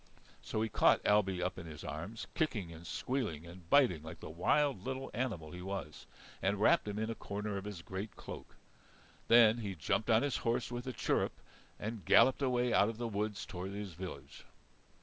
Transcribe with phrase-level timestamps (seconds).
[0.41, 4.31] So he caught Ailbe up in his arms, kicking and squealing and biting like the
[4.31, 6.07] wild little animal he was,
[6.41, 8.55] and wrapped him in a corner of his great cloak.
[9.27, 11.33] Then he jumped on his horse with a chirrup
[11.79, 14.43] and galloped away out of the woods toward his village.